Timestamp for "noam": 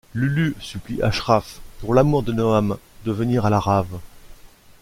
2.33-2.79